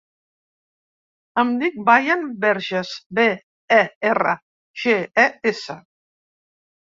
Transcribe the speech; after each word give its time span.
Em 1.41 1.49
dic 1.63 1.75
Bayan 1.89 2.23
Berges: 2.45 2.93
be, 3.19 3.25
e, 3.77 3.81
erra, 4.13 4.33
ge, 4.85 4.95
e, 5.25 5.27
essa. 5.53 5.77